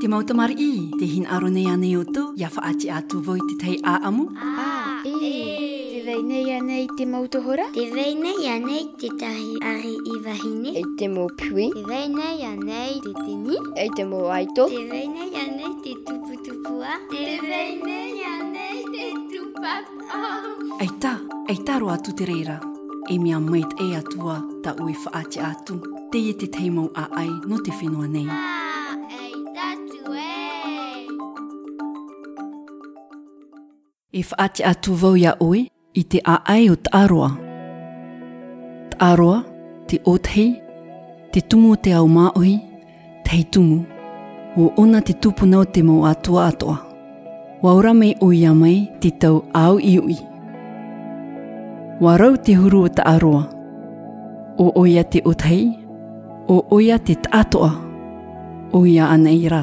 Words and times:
te 0.00 0.08
mau 0.08 0.22
mar 0.34 0.50
i, 0.52 0.90
te 1.00 1.06
hin 1.08 1.24
aro 1.30 1.48
nei 1.48 1.64
ane 1.72 1.88
o 1.98 2.02
tō, 2.04 2.22
ia 2.36 2.48
wha 2.52 2.62
ati 2.68 2.90
atu 2.92 3.20
voi 3.24 3.38
te 3.48 3.54
tei 3.62 3.76
a 3.84 3.94
amu. 4.08 4.24
A, 4.36 5.00
e, 5.08 5.30
te 5.92 6.02
vei 6.04 6.22
nei 6.22 6.52
ane 6.56 6.82
i 6.82 6.86
te 6.98 7.06
mauta 7.06 7.40
hora. 7.40 7.64
Te 7.72 7.84
vei 7.94 8.12
nei 8.18 8.44
ane 8.52 8.74
i 8.76 8.82
te 9.00 9.08
tahi 9.20 9.56
ari 9.70 9.94
i 10.12 10.16
wahine. 10.26 10.74
E 10.76 10.82
te 11.00 11.08
mau 11.08 11.28
pui. 11.40 11.70
Te 11.72 11.82
vei 11.86 12.08
nei 12.12 12.42
ane 12.44 12.82
i 12.94 13.00
te 13.06 13.12
tini. 13.22 13.56
E 13.84 13.86
te 13.96 14.04
mau 14.04 14.28
aito. 14.36 14.66
Te 14.74 14.82
vei 14.90 15.06
nei 15.08 15.30
ane 15.44 15.62
i 15.64 15.72
te 15.86 15.94
tupu 16.10 16.34
tupua. 16.44 16.92
Te 17.14 17.24
vei 17.48 17.80
nei 17.84 18.14
ane 18.34 18.66
i 18.82 18.84
te 18.94 19.06
tupapau. 19.32 20.76
Aita, 20.78 21.14
aita 21.48 21.78
ro 21.78 21.88
atu 21.94 22.12
te 22.12 22.24
reira. 22.28 22.58
E 23.08 23.16
mea 23.22 23.38
mait 23.40 23.72
e 23.80 23.88
atua, 23.96 24.36
ta 24.62 24.74
ui 24.80 24.92
wha 24.92 25.10
ati 25.24 25.40
atu. 25.40 25.80
Te 26.12 26.18
i 26.20 26.36
te 26.36 26.46
teimau 26.52 26.90
a 26.94 27.08
ai, 27.22 27.30
no 27.48 27.56
te 27.64 27.72
whenua 27.80 28.06
nei. 28.10 28.28
Aaaa. 28.28 28.64
e 34.16 34.22
whaate 34.24 34.62
atu 34.64 34.92
vau 35.00 35.16
ia 35.20 35.32
oe 35.46 35.58
i 35.92 36.02
te 36.12 36.18
a 36.34 36.36
ai 36.54 36.70
o 36.72 36.76
t'aroa. 36.86 37.28
T'aroa, 38.92 39.38
te 39.88 39.98
othei, 40.12 40.50
te 41.32 41.40
tumu 41.48 41.70
o 41.74 41.76
te 41.84 41.92
au 41.98 42.06
maoi, 42.08 42.52
tei 43.26 43.44
tumu, 43.52 43.82
o 44.56 44.70
ona 44.82 45.00
te 45.08 45.12
tupuna 45.12 45.58
o 45.58 45.64
te 45.74 45.82
mau 45.88 46.04
atua 46.12 46.46
atoa. 46.50 46.78
Waura 47.62 47.92
mei 48.00 48.14
oi 48.26 48.40
a 48.50 48.54
mai 48.62 48.78
te 49.00 49.10
tau 49.20 49.44
au 49.62 49.76
i 49.92 49.98
ui. 49.98 50.16
Warau 52.00 52.36
te 52.44 52.54
huru 52.56 52.82
o 52.86 52.88
t'aroa, 52.96 53.44
o 54.64 54.72
oia 54.80 55.04
te 55.12 55.20
othei, 55.24 55.66
o 56.54 56.60
oia 56.76 56.96
te 56.98 57.14
t'atoa, 57.24 57.70
oia 58.80 59.08
anei 59.12 59.44
rā. 59.52 59.62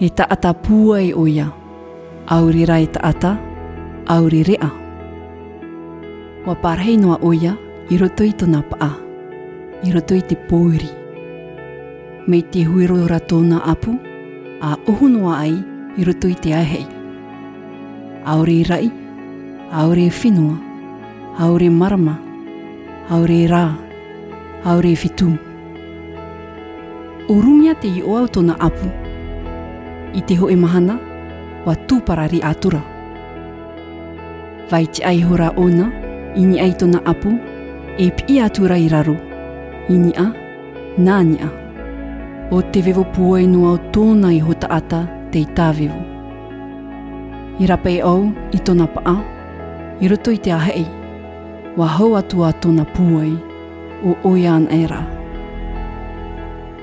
He 0.00 0.08
ta'ata 0.16 0.54
pūai 0.64 1.08
e 1.08 1.12
oia. 1.12 1.16
Oia 1.20 1.54
auri 2.30 2.62
rai 2.62 2.86
ta 2.86 3.02
ata, 3.02 3.32
auri 4.06 4.46
rea. 4.46 4.70
Wa 6.46 6.54
parhei 6.54 6.94
noa 6.94 7.18
oia, 7.26 7.58
i 7.90 7.98
roto 7.98 8.22
i 8.22 8.30
tona 8.32 8.62
paa, 8.62 8.94
i 9.82 9.90
roto 9.90 10.14
i 10.14 10.22
te 10.22 10.38
pōuri. 10.38 10.88
Mei 12.30 12.42
te 12.46 12.62
huirora 12.70 13.18
tōna 13.18 13.58
apu, 13.66 13.98
a 14.62 14.76
ohunoa 14.86 15.34
ai 15.42 15.58
i 15.98 16.06
roto 16.06 16.30
i 16.30 16.34
te 16.38 16.54
aihei. 16.54 16.86
Auri 18.30 18.62
rai, 18.70 18.86
auri 19.74 20.06
whinua, 20.22 20.54
auri 21.42 21.68
marama, 21.70 22.14
auri 23.10 23.42
rā, 23.50 23.66
auri 24.70 24.94
fitu. 24.96 25.34
Urumia 27.28 27.74
te 27.74 27.90
i 27.90 28.04
o 28.06 28.18
tōna 28.26 28.54
apu, 28.62 28.86
i 30.14 30.22
te 30.22 30.34
hoi 30.38 30.54
mahana, 30.56 30.94
i 30.94 31.09
wa 31.66 31.74
tūparari 31.88 32.40
atura. 32.44 32.80
Vai 34.70 34.84
te 34.86 35.10
hura 35.24 35.50
ona, 35.56 35.90
ini 36.36 36.60
ai 36.60 36.72
tona 36.78 37.00
apu, 37.04 37.34
e 37.98 38.10
pi 38.10 38.38
atura 38.40 38.76
i 38.78 38.88
raro. 38.88 39.16
Ini 39.90 40.12
a, 40.18 40.28
nāni 40.98 41.36
a. 41.42 41.48
O 42.52 42.60
te 42.62 42.82
vevo 42.82 43.04
puoi 43.12 43.46
nua 43.46 43.74
o 43.76 43.80
tōna 43.94 44.32
i 44.34 44.38
hota 44.40 44.70
ata 44.70 45.02
te 45.30 45.38
i 45.42 45.46
tāvevo. 45.56 45.98
I 47.60 47.66
rapei 47.66 48.00
au 48.00 48.24
i 48.54 48.58
tona 48.64 48.86
paa, 48.90 49.16
i 50.00 50.08
roto 50.08 50.30
i 50.32 50.38
te 50.40 50.50
ahei, 50.54 50.86
wa 51.76 51.86
hau 51.98 52.14
atua 52.16 52.52
tona 52.62 52.84
puoi 52.94 53.34
o 54.04 54.16
oian 54.32 54.66
e 54.72 54.82
rā. 54.88 55.00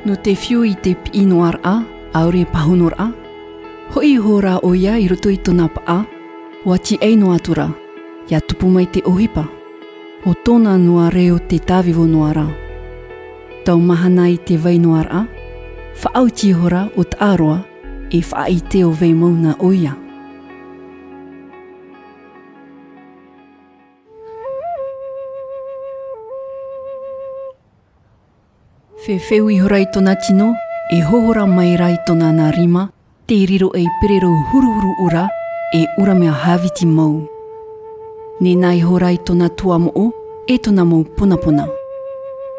No 0.06 0.16
te 0.16 0.36
fiu 0.38 0.64
i 0.64 0.76
te 0.84 0.94
pi 1.04 1.24
inoar 1.26 1.58
a, 1.66 1.80
aure 2.14 2.46
pahunor 2.52 2.94
a, 3.02 3.10
Hoi 3.88 4.18
hōrā 4.20 4.58
o 4.68 4.74
ia 4.76 4.98
i 5.00 5.06
roto 5.08 5.30
i 5.32 5.38
tōna 5.40 5.70
paa, 5.72 6.02
o 6.68 6.74
ati 6.76 6.98
ei 7.02 7.14
no 7.16 7.30
atura, 7.32 7.70
ia 8.28 8.40
tupu 8.44 8.68
mai 8.68 8.86
te 8.92 9.00
ohipa, 9.08 9.44
o 10.28 10.34
tōna 10.44 10.74
noa 10.82 11.06
reo 11.14 11.38
te 11.40 11.56
tāwiwo 11.70 12.04
noa 12.08 12.34
rā. 12.36 12.44
Tau 13.66 13.80
mahana 13.80 14.26
i 14.34 14.36
te 14.48 14.58
vai 14.64 14.76
noa 14.84 15.04
rā, 15.08 15.22
whaau 16.04 16.28
ti 16.30 16.50
hōrā 16.56 16.82
o 17.00 17.06
tāroa 17.14 17.62
e 18.12 18.20
wha 18.26 18.44
i 18.52 18.58
te 18.74 18.82
o 18.84 18.90
vei 18.92 19.14
mauna 19.16 19.56
o 19.60 19.72
ia. 19.72 19.96
Whewhewi 29.08 29.62
hora 29.64 29.78
i 29.88 29.88
tōna 29.88 30.18
tino, 30.28 30.50
e 30.92 31.00
hohora 31.08 31.46
mai 31.48 31.78
rai 31.80 31.94
tōna 32.08 32.34
nā 32.36 32.50
rima, 32.52 32.90
te 33.28 33.44
riro 33.44 33.76
e 33.76 33.84
pereru 34.00 34.40
hururu 34.52 34.96
ura 35.04 35.28
e 35.76 35.84
ura 36.00 36.14
mea 36.16 36.32
haviti 36.32 36.88
mau. 36.88 37.28
Ne 38.40 38.52
nai 38.56 38.80
horai 38.80 39.20
tona 39.20 39.52
tua 39.52 39.76
mo 39.78 39.92
o, 39.94 40.06
e 40.48 40.56
tona 40.64 40.88
mau 40.88 41.04
ponapona. 41.04 41.68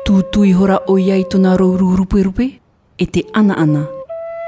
Tūtui 0.05 0.53
hora 0.53 0.77
o 0.87 0.97
iai 1.01 1.25
tona 1.25 1.56
rouru 1.56 1.97
rupe 1.97 2.21
rupe, 2.21 2.47
e 3.01 3.05
te 3.06 3.25
ana 3.33 3.56
ana, 3.56 3.87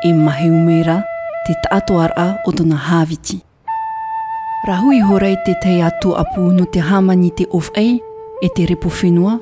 e 0.05 0.13
mahe 0.13 0.49
umeira 0.51 1.01
te 1.47 1.57
taato 1.65 1.97
ara 1.99 2.37
o 2.45 2.53
tona 2.53 2.77
haviti. 2.77 3.41
Rahui 4.69 5.01
horai 5.01 5.39
te 5.45 5.55
tei 5.63 5.81
atu 5.83 6.13
apu 6.17 6.41
no 6.53 6.65
te 6.69 6.81
hamani 6.85 7.31
te 7.33 7.47
of 7.49 7.71
ei, 7.77 7.97
e 8.45 8.49
te 8.53 8.67
repo 8.69 8.89
whenua, 8.93 9.39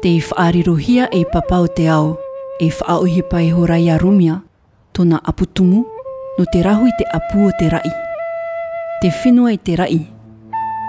te 0.00 0.16
i 0.16 0.62
rohia 0.62 1.08
e 1.12 1.24
papau 1.24 1.68
te 1.68 1.88
ao, 1.88 2.16
e 2.60 2.70
whaauhi 2.72 3.22
pai 3.28 3.52
horai 3.52 3.90
a 3.92 3.98
rumia, 3.98 4.40
tona 4.92 5.20
aputumu 5.22 5.74
tumu, 5.84 5.95
no 6.38 6.44
te 6.52 6.62
rahu 6.62 6.84
i 6.86 6.90
te 6.98 7.04
apu 7.16 7.46
o 7.46 7.50
te 7.58 7.68
rai. 7.72 7.90
Te 9.00 9.08
whenua 9.22 9.52
i 9.54 9.56
te 9.56 9.76
rai. 9.76 9.98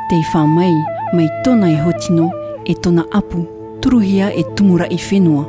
Te 0.10 0.16
i 0.16 0.48
mai, 0.48 0.72
mai 1.14 1.28
tona 1.44 1.70
i 1.72 1.78
hotino 1.80 2.30
e 2.66 2.74
tona 2.82 3.04
apu 3.12 3.48
turuhia 3.80 4.30
e 4.34 4.44
tumura 4.56 4.86
i 4.90 4.98
whenua. 5.10 5.46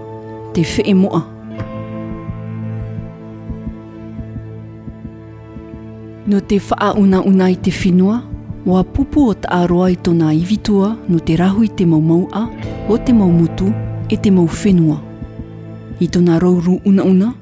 Te 0.55 0.61
whee 0.61 0.95
moa. 0.95 1.23
No 6.27 6.41
te 6.41 6.59
faa 6.61 6.93
una 6.97 7.21
una 7.21 7.49
i 7.51 7.57
te 7.57 7.71
whenua, 7.71 8.23
wa 8.67 8.85
pupu 8.85 9.21
o 9.29 9.35
ta 9.35 9.49
aroa 9.51 9.91
i 9.91 9.97
tona 9.97 10.33
iwitua 10.33 10.97
no 11.09 11.19
te 11.19 11.37
rahu 11.37 11.65
i 11.65 11.69
te 11.69 11.87
maumau 11.87 12.29
a, 12.33 12.47
o 12.89 12.99
te 12.99 13.13
maumutu 13.13 13.73
e 14.09 14.17
te 14.17 14.31
mau 14.31 14.47
whenua. 14.65 15.03
I 16.01 16.07
tona 16.09 16.39
rauru 16.39 16.81
una 16.85 17.03
una, 17.03 17.35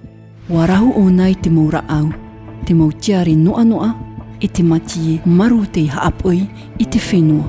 wa 0.48 0.66
rahu 0.66 0.92
o 0.96 1.10
nai 1.10 1.34
te 1.34 1.50
maura 1.50 1.84
au 1.88 2.24
te 2.66 2.74
mau 2.74 2.90
tiare 2.90 3.32
noa 3.34 3.62
noa 3.62 3.94
e 4.38 4.46
te 4.50 4.62
mati 4.62 5.14
e 5.24 5.28
maru 5.28 5.62
te 5.70 5.86
haapoi 5.86 6.40
i 6.78 6.84
te 6.88 6.98
whenua. 7.10 7.44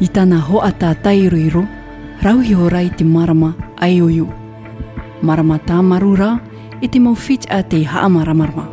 I 0.00 0.08
tana 0.08 0.36
ho 0.40 0.58
a 0.64 0.70
tā 0.72 0.92
tairoiro, 1.02 1.64
rau 2.22 2.40
hi 2.44 2.54
horai 2.54 2.90
te 2.96 3.04
marama 3.04 3.52
aioio. 3.80 4.26
Marama 5.22 5.56
tā 5.66 5.80
marura 5.82 6.36
e 6.80 6.88
te 6.88 7.00
mau 7.00 7.14
fit 7.14 7.46
a 7.50 7.62
te 7.62 7.82
haamaramarama, 7.84 8.64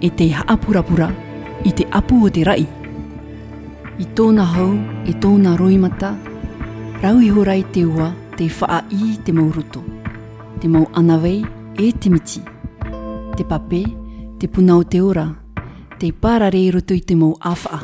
e 0.00 0.10
te 0.10 0.26
pura 0.64 1.10
i 1.64 1.72
te 1.72 1.84
apu 1.92 2.24
o 2.24 2.28
te 2.28 2.44
rai. 2.44 2.66
I 3.98 4.04
tōna 4.16 4.44
hau, 4.54 4.74
i 5.06 5.12
tōna 5.20 5.56
roimata, 5.58 6.14
rau 7.02 7.20
i 7.20 7.28
horai 7.30 7.62
te 7.72 7.84
ua 7.84 8.12
te 8.36 8.48
faa 8.48 8.82
i 8.90 9.18
te 9.24 9.32
mauruto, 9.32 9.82
te 10.60 10.68
mau 10.68 10.86
anawei 10.96 11.44
e 11.76 11.92
te 11.92 12.08
miti, 12.08 12.40
te 13.36 13.44
papei 13.44 13.99
te 14.40 14.48
puna 14.48 14.76
o 14.78 14.82
te 14.84 15.02
ora, 15.02 15.26
te 15.98 16.12
parare 16.12 16.56
i 16.58 16.70
rutu 16.72 16.94
i 16.96 17.00
te 17.04 17.12
mou 17.14 17.34
afa. 17.44 17.78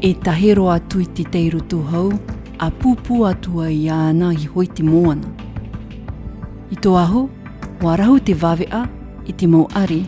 E 0.00 0.14
tahero 0.16 0.70
atu 0.72 1.00
i 1.04 1.04
te 1.04 1.24
te 1.28 1.42
rutu 1.52 1.82
hau, 1.90 2.08
a 2.58 2.70
pupu 2.72 3.26
a 3.28 3.34
i 3.68 3.90
ana 3.92 4.30
i 4.32 4.46
hoi 4.54 4.66
te 4.72 4.82
moana. 4.82 5.28
I 6.70 6.76
tō 6.76 6.96
aho, 6.96 7.28
wā 7.82 7.96
te 8.24 8.32
wawea 8.40 8.88
i 9.26 9.32
te 9.32 9.46
mou 9.46 9.68
ari, 9.74 10.06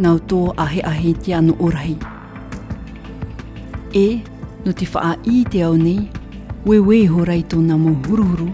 na 0.00 0.14
o 0.14 0.18
tō 0.18 0.54
ahe 0.56 0.80
ahe 0.82 1.14
te 1.14 1.32
anu 1.34 1.54
orahi. 1.60 1.94
E, 3.94 4.18
no 4.64 4.72
te 4.72 4.84
faa 4.86 5.14
i 5.24 5.44
te 5.44 5.62
au 5.62 5.76
nei, 5.76 6.10
wewe 6.66 7.06
hora 7.06 7.36
i 7.36 7.42
tōna 7.44 7.78
mō 7.78 7.94
huruhuru, 8.06 8.50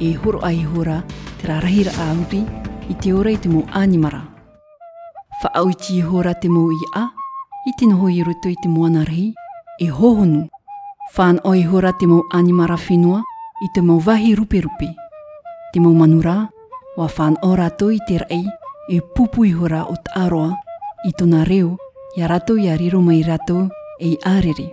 e 0.00 0.12
horo 0.12 0.44
ai 0.44 0.60
hora 0.76 1.00
te 1.40 1.46
rarahira 1.48 1.90
a 1.96 2.12
uri 2.20 2.44
i 2.90 2.94
te 3.00 3.12
ora 3.14 3.30
i 3.32 3.38
te 3.40 3.48
mō 3.48 3.64
animara. 3.72 4.18
Anu 4.26 4.35
fa 5.42 5.52
auti 5.52 6.00
hora 6.00 6.32
te 6.34 6.48
mo 6.48 6.72
i 6.72 6.78
a 6.96 7.04
i 7.68 7.72
te 7.78 7.84
noho 7.86 8.08
i 8.08 8.24
roto 8.24 8.48
i 8.48 8.56
te 8.62 8.68
moana 8.72 9.04
rei 9.04 9.34
e 9.82 9.86
hohonu 9.92 10.46
fan 11.12 11.40
oi 11.44 11.60
hora 11.68 11.92
te 11.92 12.06
mo 12.08 12.22
animara 12.32 12.78
whenua 12.88 13.20
i 13.64 13.68
te 13.74 13.82
mau 13.84 13.98
vahi 14.00 14.32
rupe 14.34 14.60
rupe 14.64 14.88
te 15.74 15.80
mau 15.80 15.92
manura 15.92 16.48
wa 16.96 17.08
fan 17.08 17.36
o 17.44 17.52
rato 17.56 17.90
i 17.92 17.98
te 18.08 18.16
rei 18.18 18.44
e 18.92 19.00
pupui 19.16 19.52
hora 19.54 19.84
o 19.84 19.94
ta 20.04 20.24
aroa 20.24 20.54
i 21.04 21.12
tona 21.18 21.44
reo 21.44 21.76
i 22.16 22.22
a 22.22 22.26
rato 22.32 22.56
i 22.56 22.68
a 22.72 22.76
riro 22.76 23.00
mai 23.00 23.20
rato 23.22 23.68
e 24.00 24.14
i 24.16 24.16
arere 24.24 24.72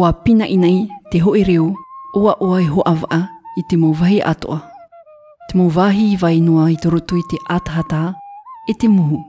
wa 0.00 0.12
pina 0.24 0.46
inai 0.46 0.88
te 1.12 1.20
ho 1.20 1.36
e 1.36 1.44
reo 1.44 1.74
oa 2.16 2.36
oa 2.40 2.62
e 2.62 2.68
ho 2.72 2.80
avaa 2.92 3.20
i 3.60 3.66
te 3.68 3.76
mau 3.76 3.92
vahi 3.92 4.22
atoa 4.32 4.62
te 5.52 5.58
mau 5.60 5.68
vahi 5.68 6.14
i 6.14 6.16
vainua 6.16 6.70
i 6.72 6.76
te 6.76 6.88
roto 6.88 7.16
i 7.20 7.24
te 7.30 7.36
atahata 7.52 8.14
e 8.68 8.72
te 8.74 8.88
muhu 8.88 9.20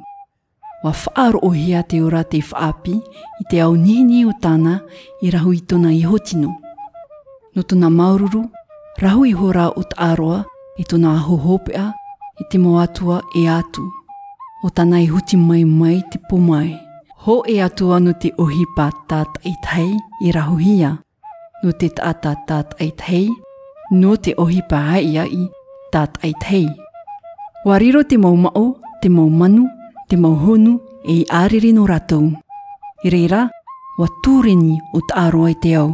wa 0.83 0.91
whaaro 0.91 1.39
o 1.41 1.49
hea 1.53 1.83
te 1.83 2.01
ora 2.01 2.23
te 2.23 2.39
whaapi 2.41 2.93
i 3.39 3.43
te 3.49 3.61
au 3.61 3.75
nini 3.77 4.25
o 4.25 4.31
tāna 4.43 4.79
i 5.21 5.29
rahu 5.31 5.53
i 5.53 5.59
tona 5.61 5.91
iho 5.93 6.17
tino. 6.19 6.57
No 7.55 7.61
tona 7.63 7.89
maururu, 7.89 8.41
rahu 8.97 9.25
i 9.25 9.31
hora 9.33 9.69
o 9.75 9.83
ta 9.83 10.11
aroa 10.11 10.39
i 10.77 10.81
e 10.81 10.85
tona 10.89 11.13
aho 11.17 11.35
hopea 11.37 11.87
i 12.39 12.43
te 12.49 12.57
moatua 12.57 13.21
e 13.37 13.47
atu. 13.47 13.83
O 14.63 14.69
tāna 14.69 15.01
i 15.01 15.05
huti 15.07 15.37
mai 15.37 15.63
mai 15.65 16.01
te 16.11 16.19
pumai. 16.29 16.77
Ho 17.25 17.43
e 17.49 17.61
atu 17.61 17.93
anu 17.93 18.13
te 18.13 18.31
ohi 18.37 18.65
pā 18.77 18.89
tāta 19.09 19.41
i 19.45 19.53
i 20.25 20.31
rahu 20.31 20.57
hia. 20.57 20.97
No 21.63 21.71
te 21.71 21.89
tāta 21.89 22.35
tāta 22.47 22.77
i 22.83 22.89
tai, 22.97 23.27
no 23.91 24.15
te 24.15 24.33
ohi 24.37 24.61
pā 24.69 24.81
ai 24.97 25.17
i 25.29 25.49
tāta 25.93 26.25
i 26.27 26.33
tai. 26.41 26.65
Wariro 27.65 28.01
te 28.03 28.17
maumao, 28.17 28.77
te 29.01 29.09
maumanu, 29.09 29.67
te 30.11 30.17
mauhonu 30.19 30.79
e 31.07 31.13
i 31.13 31.25
ariri 31.31 31.71
no 31.73 31.85
ratou. 31.87 32.25
I 33.03 33.09
reira, 33.09 33.47
wa 33.99 34.07
tūreni 34.25 34.73
o 34.93 34.99
ta 35.07 35.23
aroa 35.27 35.53
i 35.53 35.55
te 35.63 35.71
au, 35.79 35.93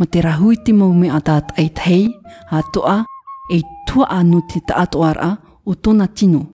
ma 0.00 0.06
te 0.08 0.22
rahui 0.24 0.56
te 0.64 0.72
maume 0.72 1.10
a 1.12 1.20
tāt 1.20 1.52
ei 1.60 1.68
tei, 1.76 2.06
a 2.50 2.62
toa, 2.72 3.02
e 3.52 3.60
tua 3.88 4.08
anu 4.16 4.40
te 4.48 4.62
taatoara 4.68 5.28
o 5.68 5.74
tona 5.74 6.06
tino. 6.08 6.46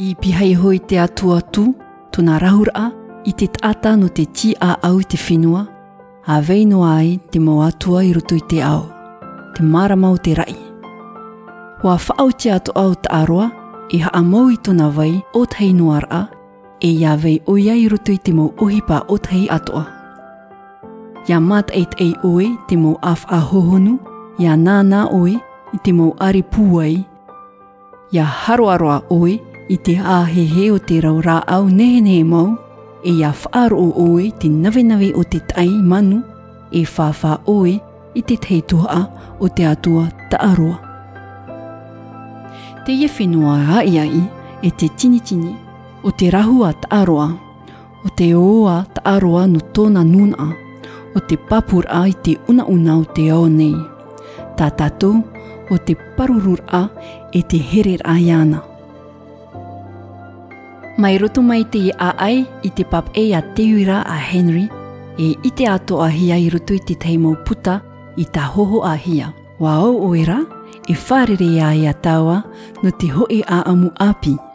I 0.00 0.16
pihai 0.18 0.52
hoi 0.58 0.80
te 0.88 0.98
atua 1.04 1.40
tu, 1.54 1.68
tona 2.10 2.38
rahura 2.42 2.88
i 3.30 3.32
te 3.32 3.46
taata 3.54 3.94
no 4.02 4.08
te 4.08 4.26
ti 4.34 4.50
a 4.60 4.74
au 4.88 4.98
te 5.02 5.18
whenua, 5.28 5.62
a 6.26 6.40
vei 6.40 6.66
no 6.66 6.82
ai 6.88 7.18
te 7.30 7.38
mau 7.38 7.62
i 8.02 8.12
roto 8.12 8.34
i 8.34 8.42
te 8.50 8.60
ao, 8.62 8.84
te 9.54 9.62
marama 9.62 10.10
o 10.10 10.18
te 10.18 10.34
rai. 10.34 10.56
Hoa 11.82 11.96
whaau 12.04 12.30
te 12.32 12.50
ato 12.50 12.72
au 12.74 12.94
ta 12.94 13.10
aroa, 13.22 13.50
i 13.92 13.98
haa 13.98 14.22
mau 14.22 14.46
i 14.50 14.56
tona 14.56 14.86
vai 14.94 15.20
o 15.34 15.42
tei 15.46 15.72
noara 15.74 16.26
e 16.80 16.88
ia 16.90 17.16
vei 17.16 17.40
o 17.46 17.56
iai 17.58 17.88
rutu 17.90 18.12
i 18.14 18.18
te 18.24 18.32
mou 18.32 18.52
ohipa 18.62 19.02
o 19.08 19.16
tei 19.18 19.46
atoa. 19.50 19.86
Ia 21.28 21.40
mat 21.40 21.70
eit 21.74 21.94
ei 21.98 22.12
oe 22.24 22.52
te 22.68 22.76
mou 22.78 22.96
af 23.02 23.24
a 23.28 23.38
hohonu, 23.40 23.98
ia 24.38 24.54
nana 24.56 25.08
oe 25.12 25.32
i 25.72 25.76
te 25.84 25.92
mou 25.92 26.14
ari 26.20 26.42
puai, 26.42 27.04
ia 28.12 28.24
haroaroa 28.24 29.00
oe 29.10 29.38
i 29.68 29.76
te 29.76 29.96
ahehe 30.14 30.70
o 30.72 30.78
te 30.78 31.00
rau 31.00 31.18
rā 31.22 31.40
au 31.56 31.66
nehene 31.68 32.18
mau, 32.24 32.56
e 33.04 33.10
ia 33.18 33.32
whaaro 33.44 33.80
o 33.86 33.88
oe 34.14 34.30
te 34.38 34.48
nawenawe 34.48 35.12
o 35.18 35.22
te 35.24 35.38
tai 35.50 35.68
manu, 35.68 36.22
e 36.72 36.82
whawha 36.86 37.38
oe 37.46 37.74
i 38.14 38.22
te 38.22 38.36
teituha 38.36 39.00
o 39.40 39.48
te 39.48 39.66
atua 39.66 40.06
taaroa. 40.30 40.54
aroa 40.54 40.89
te 42.86 42.92
ia 42.96 43.08
whenua 43.08 43.56
a 43.76 43.80
iai 43.84 44.22
e 44.64 44.68
te 44.72 44.88
tinitini 44.96 45.56
o 46.02 46.10
te 46.10 46.30
rahua 46.30 46.72
aroa, 46.90 47.28
o 48.04 48.08
te 48.16 48.32
oa 48.34 48.84
aroa 49.04 49.46
no 49.46 49.60
tōna 49.60 50.04
nuna, 50.04 50.48
o 51.16 51.20
te 51.20 51.36
papura 51.36 52.06
i 52.08 52.14
te 52.14 52.38
una 52.48 52.64
una 52.64 52.96
o 52.98 53.04
te 53.04 53.28
ao 53.30 53.46
nei. 53.48 53.74
Tā 54.56 54.68
tātou 54.80 55.20
o 55.70 55.76
te 55.86 55.94
parurura 56.16 56.88
e 57.32 57.42
te 57.42 57.60
herer 57.60 58.00
a 58.04 58.16
iana. 58.18 58.62
Mai 60.98 61.18
roto 61.18 61.42
mai 61.42 61.64
te 61.64 61.88
a 61.98 62.10
ai 62.18 62.44
i 62.62 62.70
te 62.70 62.84
pap 62.84 63.08
e 63.16 63.32
a 63.34 63.40
teura 63.56 64.02
a 64.02 64.16
Henry 64.18 64.66
e 65.18 65.34
i 65.42 65.50
te 65.50 65.66
ato 65.68 66.00
a 66.02 66.08
hia 66.12 66.36
i 66.36 66.48
roto 66.50 66.74
i 66.74 66.80
te 66.80 66.94
teimau 66.94 67.36
puta 67.44 67.80
i 68.16 68.24
ta 68.24 68.48
hoho 68.56 68.84
a 68.84 68.96
hia. 68.96 69.32
Wow, 69.60 69.96
oera! 69.96 70.08
oera! 70.08 70.59
e 70.88 70.94
wharere 71.10 71.44
ia 71.46 71.74
ia 71.74 71.92
taua 71.94 72.42
no 72.82 72.90
te 72.90 73.08
hoi 73.08 73.42
a 73.48 73.62
amu 73.64 73.90
api 74.10 74.49